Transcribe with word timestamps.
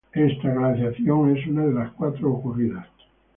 Esta 0.13 0.51
glaciación 0.51 1.37
es 1.37 1.45
una 1.45 1.63
de 1.67 1.73
las 1.73 1.91
cuatro 1.91 2.31
ocurridas. 2.33 2.87